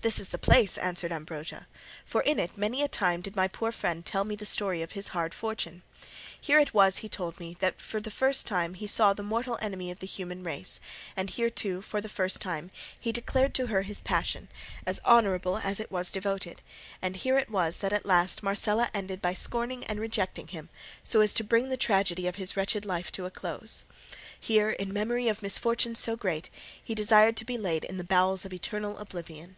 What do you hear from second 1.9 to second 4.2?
"for in it many a time did my poor friend